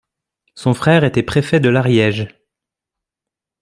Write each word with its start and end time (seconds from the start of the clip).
Son 0.55 0.73
frère 0.73 1.03
était 1.03 1.21
préfet 1.21 1.59
de 1.59 1.69
l'Ariège. 1.69 2.27